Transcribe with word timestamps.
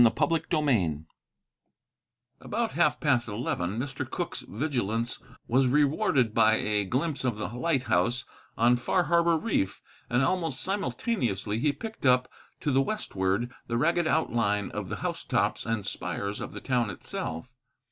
CHAPTER 0.03 0.39
XVI 0.49 1.05
About 2.39 2.71
half 2.71 2.99
past 2.99 3.27
eleven 3.27 3.77
Mr. 3.77 4.09
Cooke's 4.09 4.39
vigilance 4.47 5.21
was 5.47 5.67
rewarded 5.67 6.33
by 6.33 6.55
a 6.55 6.85
glimpse 6.85 7.23
of 7.23 7.37
the 7.37 7.49
lighthouse 7.49 8.25
on 8.57 8.77
Far 8.77 9.03
Harbor 9.03 9.37
reef, 9.37 9.79
and 10.09 10.23
almost 10.23 10.59
simultaneously 10.59 11.59
he 11.59 11.71
picked 11.71 12.07
up, 12.07 12.27
to 12.61 12.71
the 12.71 12.81
westward, 12.81 13.53
the 13.67 13.77
ragged 13.77 14.07
outline 14.07 14.71
of 14.71 14.89
the 14.89 14.95
house 15.05 15.23
tops 15.23 15.67
and 15.67 15.85
spires 15.85 16.41
of 16.41 16.53
the 16.53 16.61
town 16.61 16.89
itself. 16.89 17.53